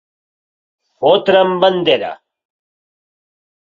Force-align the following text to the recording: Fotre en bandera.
Fotre 1.03 1.43
en 1.43 1.55
bandera. 1.67 2.13